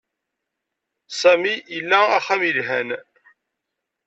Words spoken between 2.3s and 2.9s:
yelhan.